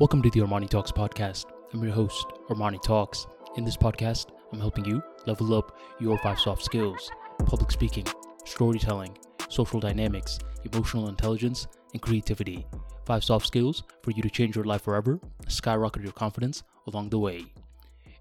Welcome 0.00 0.22
to 0.22 0.30
the 0.30 0.40
Armani 0.40 0.66
Talks 0.66 0.90
podcast. 0.90 1.44
I'm 1.74 1.84
your 1.84 1.92
host, 1.92 2.26
Armani 2.48 2.82
Talks. 2.82 3.26
In 3.56 3.66
this 3.66 3.76
podcast, 3.76 4.28
I'm 4.50 4.58
helping 4.58 4.86
you 4.86 5.02
level 5.26 5.52
up 5.52 5.78
your 6.00 6.16
five 6.20 6.40
soft 6.40 6.64
skills 6.64 7.10
public 7.44 7.70
speaking, 7.70 8.06
storytelling, 8.46 9.18
social 9.50 9.78
dynamics, 9.78 10.38
emotional 10.64 11.10
intelligence, 11.10 11.66
and 11.92 12.00
creativity. 12.00 12.66
Five 13.04 13.24
soft 13.24 13.46
skills 13.46 13.82
for 14.02 14.12
you 14.12 14.22
to 14.22 14.30
change 14.30 14.56
your 14.56 14.64
life 14.64 14.80
forever, 14.80 15.20
skyrocket 15.48 16.02
your 16.02 16.12
confidence 16.12 16.62
along 16.86 17.10
the 17.10 17.18
way. 17.18 17.44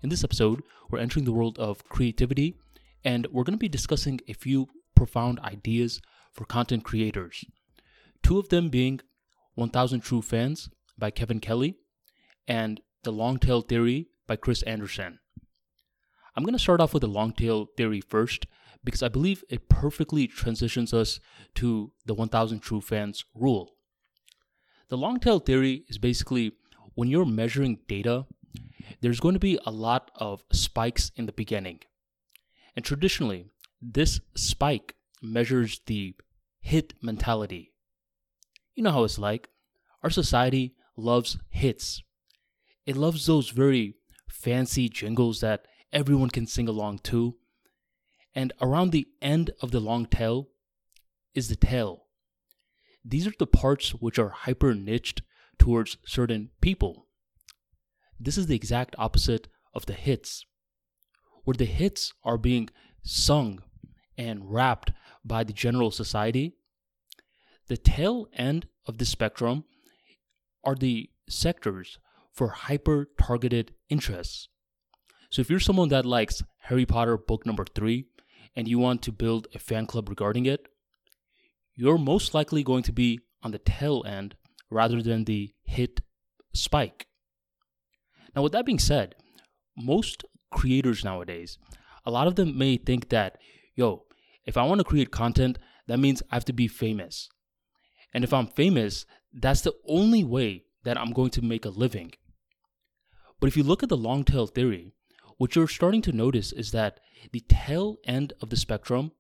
In 0.04 0.10
this 0.10 0.26
episode, 0.26 0.62
we're 0.90 1.00
entering 1.00 1.24
the 1.24 1.32
world 1.32 1.58
of 1.60 1.88
creativity, 1.88 2.58
and 3.06 3.26
we're 3.32 3.46
going 3.46 3.58
to 3.58 3.58
be 3.58 3.70
discussing 3.70 4.20
a 4.28 4.34
few 4.34 4.68
profound 4.98 5.40
ideas 5.46 6.02
for 6.34 6.44
content 6.44 6.84
creators. 6.84 7.46
Two 8.22 8.38
of 8.38 8.50
them 8.50 8.68
being 8.68 9.00
1000 9.56 10.02
True 10.02 10.22
Fans 10.22 10.70
by 11.00 11.12
Kevin 11.12 11.40
Kelly 11.40 11.78
and 12.48 12.82
The 13.04 13.12
Long 13.12 13.40
Tail 13.40 13.62
Theory 13.62 14.10
by 14.28 14.36
Chris 14.36 14.62
Anderson. 14.64 15.20
I'm 16.36 16.44
going 16.44 16.54
to 16.54 16.60
start 16.60 16.80
off 16.80 16.94
with 16.94 17.02
the 17.02 17.08
long 17.08 17.34
tail 17.34 17.68
theory 17.76 18.02
first 18.02 18.46
because 18.84 19.04
I 19.04 19.10
believe 19.10 19.44
it 19.50 19.68
perfectly 19.68 20.28
transitions 20.28 20.94
us 20.94 21.20
to 21.56 21.92
the 22.06 22.14
1000 22.14 22.60
True 22.60 22.82
Fans 22.82 23.26
rule. 23.34 23.76
The 24.90 24.98
long 24.98 25.20
tail 25.20 25.40
theory 25.40 25.84
is 25.90 25.98
basically 25.98 26.54
when 26.96 27.10
you're 27.10 27.26
measuring 27.26 27.80
data, 27.88 28.26
there's 29.02 29.20
going 29.20 29.34
to 29.34 29.40
be 29.40 29.60
a 29.66 29.72
lot 29.72 30.12
of 30.16 30.44
spikes 30.52 31.12
in 31.16 31.26
the 31.26 31.34
beginning. 31.34 31.80
And 32.76 32.86
traditionally, 32.86 33.46
this 33.82 34.20
spike 34.36 34.96
measures 35.22 35.82
the 35.86 36.16
hit 36.62 36.94
mentality. 37.02 37.74
You 38.76 38.84
know 38.84 38.92
how 38.92 39.04
it's 39.04 39.20
like. 39.20 39.50
Our 40.04 40.10
society 40.10 40.76
loves 41.00 41.38
hits. 41.50 42.02
It 42.86 42.98
loves 42.98 43.26
those 43.26 43.50
very 43.50 43.96
fancy 44.30 44.90
jingles 44.90 45.42
that 45.42 45.66
everyone 45.92 46.30
can 46.30 46.48
sing 46.48 46.68
along 46.68 47.00
to. 47.00 47.36
And 48.36 48.54
around 48.62 48.92
the 48.92 49.08
end 49.22 49.52
of 49.62 49.72
the 49.72 49.80
long 49.80 50.06
tail 50.06 50.50
is 51.34 51.50
the 51.50 51.56
tail. 51.56 52.06
These 53.04 53.28
are 53.28 53.34
the 53.38 53.48
parts 53.48 53.92
which 53.92 54.20
are 54.20 54.30
hyper 54.30 54.74
niched 54.74 55.22
towards 55.58 55.98
certain 56.06 56.50
people. 56.62 57.08
This 58.20 58.38
is 58.38 58.48
the 58.48 58.56
exact 58.56 58.96
opposite 58.98 59.48
of 59.74 59.86
the 59.86 59.94
hits, 59.94 60.46
where 61.44 61.56
the 61.56 61.66
hits 61.66 62.14
are 62.24 62.38
being 62.38 62.70
sung 63.04 63.64
and 64.18 64.52
rapped 64.52 64.92
by 65.24 65.44
the 65.44 65.54
general 65.54 65.92
society. 65.92 66.56
The 67.68 67.78
tail 67.78 68.28
end 68.34 68.68
of 68.86 68.98
the 68.98 69.06
spectrum 69.06 69.64
are 70.64 70.76
the 70.76 71.10
sectors 71.28 72.00
for 72.32 72.50
hyper 72.50 73.10
targeted 73.20 73.74
interests. 73.90 74.50
So 75.32 75.42
if 75.42 75.50
you're 75.50 75.60
someone 75.60 75.90
that 75.90 76.06
likes 76.06 76.44
Harry 76.64 76.86
Potter 76.86 77.18
book 77.18 77.46
number 77.46 77.66
three 77.66 78.06
and 78.56 78.68
you 78.68 78.80
want 78.80 79.02
to 79.04 79.12
build 79.12 79.48
a 79.54 79.60
fan 79.60 79.86
club 79.86 80.10
regarding 80.10 80.46
it, 80.46 80.68
you're 81.76 81.98
most 81.98 82.34
likely 82.34 82.64
going 82.64 82.84
to 82.84 82.92
be 82.92 83.20
on 83.44 83.52
the 83.52 83.60
tail 83.60 84.04
end 84.06 84.36
rather 84.70 85.02
than 85.02 85.26
the 85.26 85.54
hit 85.64 86.02
spike. 86.54 87.08
Now, 88.36 88.42
with 88.42 88.52
that 88.52 88.66
being 88.66 88.80
said, 88.80 89.16
most 89.78 90.24
creators 90.52 91.04
nowadays, 91.04 91.58
a 92.06 92.12
lot 92.12 92.28
of 92.28 92.36
them 92.36 92.58
may 92.58 92.78
think 92.78 93.10
that, 93.10 93.38
yo, 93.76 94.06
if 94.46 94.58
I 94.58 94.64
want 94.64 94.80
to 94.80 94.86
create 94.86 95.12
content, 95.12 95.58
that 95.88 96.00
means 96.00 96.24
I 96.32 96.36
have 96.36 96.46
to 96.46 96.54
be 96.54 96.68
famous. 96.68 97.30
And 98.14 98.24
if 98.24 98.34
I'm 98.34 98.48
famous, 98.48 99.06
that's 99.34 99.62
the 99.62 99.76
only 99.88 100.24
way 100.24 100.66
that 100.84 100.98
I'm 100.98 101.12
going 101.12 101.30
to 101.32 101.42
make 101.42 101.66
a 101.66 101.70
living. 101.70 102.14
But 103.40 103.48
if 103.48 103.58
you 103.58 103.64
look 103.64 103.84
at 103.84 103.90
the 103.90 103.98
long 103.98 104.24
tail 104.24 104.48
theory, 104.48 104.94
what 105.38 105.56
you're 105.56 105.68
starting 105.68 106.02
to 106.04 106.12
notice 106.12 106.52
is 106.52 106.72
that 106.72 107.00
the 107.32 107.44
tail 107.48 107.98
end 108.06 108.34
of 108.42 108.50
the 108.50 108.58
spectrum 108.58 109.12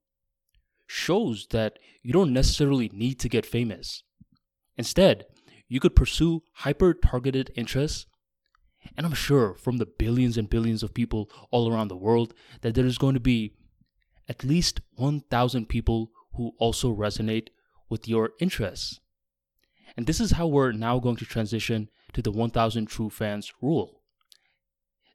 shows 0.88 1.48
that 1.52 1.80
you 2.02 2.11
don't 2.11 2.33
necessarily 2.33 2.89
need 2.94 3.20
to 3.20 3.30
get 3.30 3.45
famous. 3.45 4.04
Instead, 4.78 5.26
you 5.67 5.80
could 5.80 5.95
pursue 5.95 6.42
hyper 6.54 6.94
targeted 6.94 7.52
interests. 7.56 8.08
And 8.98 9.06
I'm 9.06 9.14
sure 9.14 9.54
from 9.54 9.78
the 9.78 9.86
billions 9.86 10.38
and 10.38 10.50
billions 10.50 10.83
of 10.83 10.94
people 10.94 11.30
all 11.52 11.72
around 11.72 11.89
the 11.89 11.98
world 11.98 12.33
that 12.62 12.76
there 12.76 12.86
is 12.86 12.98
going 12.98 13.14
to 13.14 13.20
be 13.20 13.54
at 14.28 14.44
least 14.44 14.82
1,000 14.95 15.70
people 15.70 16.12
who 16.33 16.54
also 16.58 16.94
resonate 16.94 17.50
with 17.89 18.08
your 18.08 18.32
interests. 18.39 19.00
And 19.99 20.08
this 20.08 20.21
is 20.21 20.32
how 20.32 20.48
we're 20.48 20.71
now 20.71 20.98
going 20.98 21.17
to 21.17 21.26
transition 21.26 21.89
to 22.14 22.21
the 22.21 22.32
1000 22.32 22.86
true 22.86 23.10
fans 23.10 23.52
rule. 23.61 24.02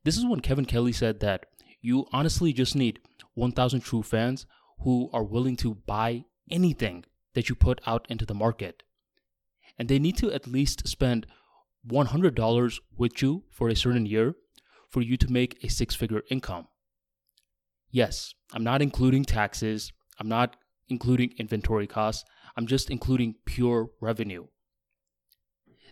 This 0.05 0.19
is 0.19 0.27
when 0.27 0.41
Kevin 0.41 0.67
Kelly 0.67 0.93
said 0.93 1.21
that 1.21 1.47
you 1.81 2.05
honestly 2.12 2.53
just 2.53 2.77
need 2.77 3.00
1000 3.33 3.81
true 3.81 4.03
fans 4.03 4.44
who 4.81 5.09
are 5.15 5.25
willing 5.25 5.56
to 5.56 5.77
buy 5.87 6.27
anything 6.50 7.06
that 7.33 7.49
you 7.49 7.55
put 7.55 7.81
out 7.87 8.06
into 8.11 8.27
the 8.27 8.34
market. 8.34 8.83
And 9.78 9.89
they 9.89 9.99
need 9.99 10.19
to 10.19 10.31
at 10.31 10.47
least 10.47 10.87
spend 10.87 11.27
$100 11.91 12.81
with 12.94 13.23
you 13.23 13.44
for 13.50 13.71
a 13.71 13.75
certain 13.75 14.05
year 14.05 14.34
for 14.91 15.00
you 15.00 15.17
to 15.17 15.33
make 15.33 15.65
a 15.65 15.71
six 15.71 15.94
figure 15.94 16.25
income. 16.28 16.69
Yes, 17.91 18.34
I'm 18.53 18.65
not 18.65 18.83
including 18.83 19.25
taxes, 19.25 19.94
I'm 20.21 20.28
not 20.28 20.56
including 20.89 21.33
inventory 21.39 21.87
costs, 21.87 22.27
I'm 22.55 22.67
just 22.67 22.91
including 22.91 23.37
pure 23.47 23.89
revenue. 24.03 24.49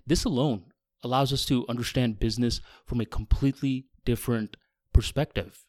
This 0.06 0.24
alone 0.24 0.64
allows 1.02 1.32
us 1.32 1.44
to 1.46 1.66
understand 1.68 2.20
business 2.20 2.60
from 2.86 3.00
a 3.00 3.06
completely 3.06 3.86
different 4.04 4.56
perspective. 4.92 5.64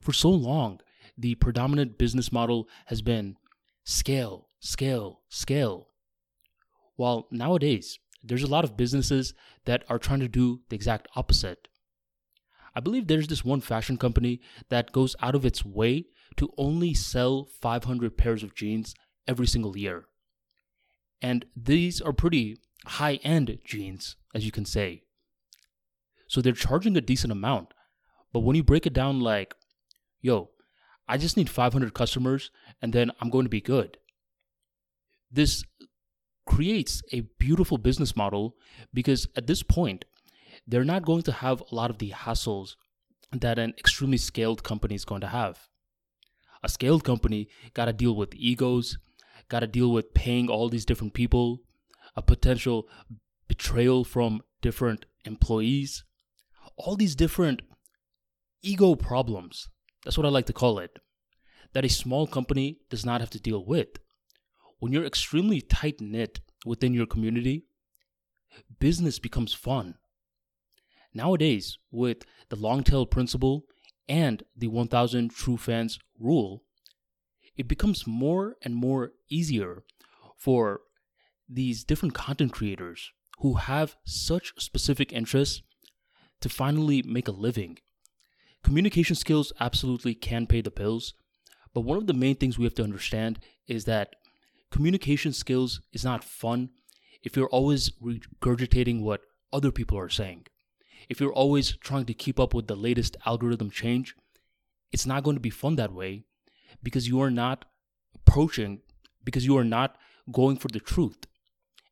For 0.00 0.12
so 0.12 0.30
long, 0.30 0.80
the 1.16 1.34
predominant 1.36 1.98
business 1.98 2.32
model 2.32 2.68
has 2.86 3.02
been 3.02 3.36
scale, 3.84 4.48
scale, 4.60 5.20
scale. 5.28 5.88
While 6.96 7.28
nowadays, 7.30 7.98
there's 8.22 8.42
a 8.42 8.48
lot 8.48 8.64
of 8.64 8.76
businesses 8.76 9.34
that 9.64 9.84
are 9.88 9.98
trying 9.98 10.20
to 10.20 10.28
do 10.28 10.60
the 10.68 10.76
exact 10.76 11.08
opposite. 11.14 11.68
I 12.74 12.80
believe 12.80 13.06
there's 13.06 13.28
this 13.28 13.44
one 13.44 13.60
fashion 13.60 13.96
company 13.96 14.40
that 14.68 14.92
goes 14.92 15.16
out 15.20 15.34
of 15.34 15.46
its 15.46 15.64
way 15.64 16.06
to 16.36 16.52
only 16.58 16.92
sell 16.92 17.46
500 17.60 18.18
pairs 18.18 18.42
of 18.42 18.54
jeans 18.54 18.94
every 19.26 19.46
single 19.46 19.76
year. 19.76 20.06
And 21.22 21.46
these 21.56 22.00
are 22.00 22.12
pretty 22.12 22.58
high 22.86 23.16
end 23.16 23.58
jeans, 23.64 24.16
as 24.34 24.44
you 24.44 24.52
can 24.52 24.64
say. 24.64 25.02
So 26.28 26.40
they're 26.40 26.52
charging 26.52 26.96
a 26.96 27.00
decent 27.00 27.32
amount. 27.32 27.74
But 28.32 28.40
when 28.40 28.56
you 28.56 28.64
break 28.64 28.86
it 28.86 28.92
down, 28.92 29.20
like, 29.20 29.54
yo, 30.20 30.50
I 31.08 31.18
just 31.18 31.36
need 31.36 31.48
500 31.48 31.94
customers 31.94 32.50
and 32.82 32.92
then 32.92 33.10
I'm 33.20 33.30
going 33.30 33.44
to 33.44 33.50
be 33.50 33.60
good. 33.60 33.98
This 35.30 35.64
creates 36.46 37.02
a 37.12 37.20
beautiful 37.38 37.78
business 37.78 38.16
model 38.16 38.56
because 38.94 39.26
at 39.36 39.46
this 39.46 39.62
point, 39.62 40.04
they're 40.66 40.84
not 40.84 41.04
going 41.04 41.22
to 41.22 41.32
have 41.32 41.62
a 41.70 41.74
lot 41.74 41.90
of 41.90 41.98
the 41.98 42.10
hassles 42.10 42.76
that 43.32 43.58
an 43.58 43.74
extremely 43.78 44.16
scaled 44.16 44.62
company 44.62 44.94
is 44.94 45.04
going 45.04 45.20
to 45.20 45.28
have. 45.28 45.68
A 46.62 46.68
scaled 46.68 47.04
company 47.04 47.48
got 47.74 47.84
to 47.86 47.92
deal 47.92 48.16
with 48.16 48.34
egos, 48.34 48.98
got 49.48 49.60
to 49.60 49.66
deal 49.66 49.92
with 49.92 50.14
paying 50.14 50.48
all 50.48 50.68
these 50.68 50.84
different 50.84 51.14
people, 51.14 51.60
a 52.16 52.22
potential 52.22 52.88
betrayal 53.48 54.04
from 54.04 54.40
different 54.62 55.04
employees, 55.24 56.04
all 56.76 56.96
these 56.96 57.14
different 57.14 57.62
ego 58.62 58.94
problems. 58.94 59.68
That's 60.04 60.16
what 60.16 60.26
I 60.26 60.30
like 60.30 60.46
to 60.46 60.52
call 60.52 60.78
it. 60.78 60.98
That 61.72 61.84
a 61.84 61.88
small 61.88 62.26
company 62.26 62.78
does 62.90 63.04
not 63.04 63.20
have 63.20 63.30
to 63.30 63.40
deal 63.40 63.64
with. 63.64 63.88
When 64.78 64.92
you're 64.92 65.04
extremely 65.04 65.60
tight 65.60 66.00
knit 66.00 66.40
within 66.64 66.94
your 66.94 67.06
community, 67.06 67.64
business 68.78 69.18
becomes 69.18 69.52
fun. 69.52 69.96
Nowadays, 71.14 71.78
with 71.90 72.18
the 72.48 72.56
long 72.56 72.82
tail 72.82 73.06
principle 73.06 73.64
and 74.08 74.42
the 74.56 74.68
1000 74.68 75.30
true 75.30 75.56
fans 75.56 75.98
rule, 76.18 76.62
it 77.56 77.68
becomes 77.68 78.06
more 78.06 78.56
and 78.62 78.74
more 78.74 79.12
easier 79.28 79.82
for 80.36 80.82
these 81.48 81.84
different 81.84 82.14
content 82.14 82.52
creators 82.52 83.10
who 83.38 83.54
have 83.54 83.96
such 84.04 84.52
specific 84.58 85.12
interests 85.12 85.62
to 86.40 86.48
finally 86.48 87.02
make 87.02 87.28
a 87.28 87.32
living. 87.32 87.78
Communication 88.62 89.14
skills 89.14 89.52
absolutely 89.60 90.14
can 90.14 90.46
pay 90.46 90.60
the 90.60 90.70
bills, 90.70 91.14
but 91.72 91.82
one 91.82 91.98
of 91.98 92.06
the 92.06 92.14
main 92.14 92.34
things 92.34 92.58
we 92.58 92.64
have 92.64 92.74
to 92.74 92.82
understand 92.82 93.38
is 93.68 93.84
that 93.84 94.16
communication 94.70 95.32
skills 95.32 95.80
is 95.92 96.04
not 96.04 96.24
fun 96.24 96.70
if 97.22 97.36
you're 97.36 97.48
always 97.48 97.90
regurgitating 98.02 99.02
what 99.02 99.22
other 99.52 99.70
people 99.70 99.98
are 99.98 100.08
saying. 100.08 100.46
If 101.08 101.20
you're 101.20 101.32
always 101.32 101.76
trying 101.76 102.06
to 102.06 102.14
keep 102.14 102.40
up 102.40 102.54
with 102.54 102.66
the 102.66 102.76
latest 102.76 103.16
algorithm 103.24 103.70
change, 103.70 104.16
it's 104.92 105.06
not 105.06 105.22
going 105.22 105.36
to 105.36 105.40
be 105.40 105.50
fun 105.50 105.76
that 105.76 105.92
way 105.92 106.24
because 106.82 107.06
you 107.08 107.20
are 107.20 107.30
not 107.30 107.64
approaching, 108.14 108.80
because 109.24 109.46
you 109.46 109.56
are 109.56 109.64
not 109.64 109.96
going 110.32 110.56
for 110.56 110.68
the 110.68 110.80
truth. 110.80 111.26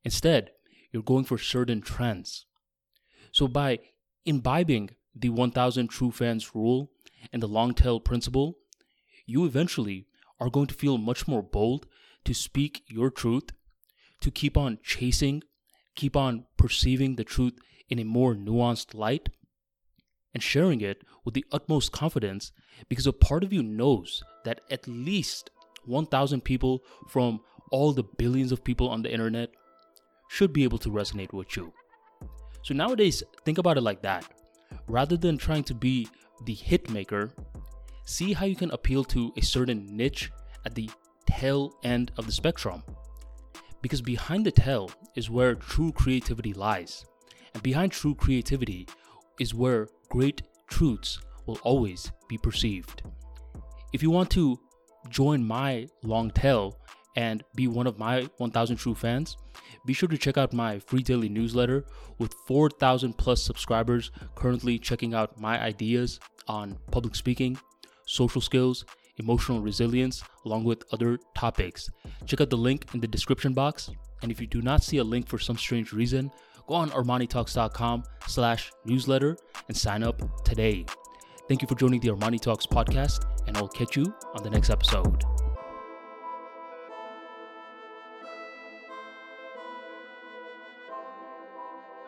Instead, 0.04 0.50
you're 0.92 1.02
going 1.02 1.24
for 1.24 1.38
certain 1.38 1.80
trends. 1.80 2.46
So, 3.32 3.48
by 3.48 3.80
imbibing 4.24 4.90
the 5.14 5.30
1000 5.30 5.88
true 5.88 6.10
fans 6.10 6.54
rule 6.54 6.90
and 7.32 7.42
the 7.42 7.48
long 7.48 7.74
tail 7.74 8.00
principle, 8.00 8.58
you 9.26 9.44
eventually 9.44 10.06
are 10.38 10.50
going 10.50 10.66
to 10.66 10.74
feel 10.74 10.98
much 10.98 11.26
more 11.26 11.42
bold 11.42 11.86
to 12.24 12.34
speak 12.34 12.82
your 12.86 13.10
truth, 13.10 13.50
to 14.20 14.30
keep 14.30 14.56
on 14.56 14.78
chasing, 14.82 15.42
keep 15.94 16.16
on 16.16 16.46
perceiving 16.56 17.16
the 17.16 17.24
truth 17.24 17.54
in 17.88 17.98
a 17.98 18.04
more 18.04 18.34
nuanced 18.34 18.94
light, 18.94 19.28
and 20.32 20.42
sharing 20.42 20.80
it 20.80 21.02
with 21.24 21.34
the 21.34 21.44
utmost 21.52 21.92
confidence 21.92 22.52
because 22.88 23.06
a 23.06 23.12
part 23.12 23.44
of 23.44 23.52
you 23.52 23.62
knows 23.62 24.22
that 24.44 24.60
at 24.70 24.88
least 24.88 25.50
1,000 25.84 26.42
people 26.42 26.82
from 27.08 27.40
all 27.70 27.92
the 27.92 28.02
billions 28.02 28.52
of 28.52 28.64
people 28.64 28.88
on 28.88 29.02
the 29.02 29.12
internet 29.12 29.50
should 30.34 30.52
be 30.52 30.64
able 30.64 30.78
to 30.78 30.90
resonate 30.90 31.32
with 31.32 31.56
you. 31.56 31.72
So 32.62 32.74
nowadays, 32.74 33.22
think 33.44 33.58
about 33.58 33.76
it 33.78 33.82
like 33.82 34.02
that. 34.02 34.24
Rather 34.88 35.16
than 35.16 35.38
trying 35.38 35.62
to 35.64 35.74
be 35.74 36.08
the 36.44 36.54
hit 36.54 36.90
maker, 36.90 37.30
see 38.04 38.32
how 38.32 38.44
you 38.44 38.56
can 38.56 38.72
appeal 38.72 39.04
to 39.04 39.32
a 39.36 39.40
certain 39.42 39.96
niche 39.96 40.32
at 40.66 40.74
the 40.74 40.90
tail 41.30 41.72
end 41.84 42.10
of 42.18 42.26
the 42.26 42.32
spectrum. 42.32 42.82
Because 43.80 44.02
behind 44.02 44.44
the 44.44 44.50
tail 44.50 44.90
is 45.14 45.30
where 45.30 45.54
true 45.54 45.92
creativity 45.92 46.52
lies. 46.52 47.04
And 47.52 47.62
behind 47.62 47.92
true 47.92 48.16
creativity 48.16 48.88
is 49.38 49.54
where 49.54 49.86
great 50.08 50.42
truths 50.68 51.20
will 51.46 51.60
always 51.62 52.10
be 52.28 52.38
perceived. 52.38 53.02
If 53.92 54.02
you 54.02 54.10
want 54.10 54.30
to 54.30 54.58
join 55.10 55.44
my 55.44 55.86
long 56.02 56.32
tail 56.32 56.76
and 57.16 57.44
be 57.54 57.68
one 57.68 57.86
of 57.86 57.98
my 57.98 58.28
1000 58.38 58.76
true 58.76 58.94
fans, 58.94 59.36
be 59.86 59.92
sure 59.92 60.08
to 60.08 60.18
check 60.18 60.38
out 60.38 60.52
my 60.52 60.78
free 60.78 61.02
daily 61.02 61.28
newsletter 61.28 61.84
with 62.18 62.34
4,000 62.46 63.16
plus 63.16 63.42
subscribers 63.42 64.10
currently 64.34 64.78
checking 64.78 65.14
out 65.14 65.40
my 65.40 65.60
ideas 65.60 66.20
on 66.48 66.78
public 66.90 67.14
speaking, 67.14 67.58
social 68.06 68.40
skills, 68.40 68.84
emotional 69.16 69.60
resilience, 69.60 70.22
along 70.44 70.64
with 70.64 70.84
other 70.92 71.18
topics. 71.36 71.90
Check 72.26 72.40
out 72.40 72.50
the 72.50 72.56
link 72.56 72.86
in 72.94 73.00
the 73.00 73.06
description 73.06 73.52
box. 73.52 73.90
And 74.22 74.32
if 74.32 74.40
you 74.40 74.46
do 74.46 74.62
not 74.62 74.82
see 74.82 74.98
a 74.98 75.04
link 75.04 75.28
for 75.28 75.38
some 75.38 75.56
strange 75.56 75.92
reason, 75.92 76.30
go 76.66 76.74
on 76.74 76.90
armanitalks.com 76.90 78.04
slash 78.26 78.72
newsletter 78.84 79.36
and 79.68 79.76
sign 79.76 80.02
up 80.02 80.22
today. 80.44 80.86
Thank 81.48 81.60
you 81.60 81.68
for 81.68 81.74
joining 81.74 82.00
the 82.00 82.08
Armani 82.08 82.40
Talks 82.40 82.66
podcast, 82.66 83.26
and 83.46 83.56
I'll 83.56 83.68
catch 83.68 83.96
you 83.96 84.14
on 84.34 84.42
the 84.42 84.50
next 84.50 84.70
episode. 84.70 85.33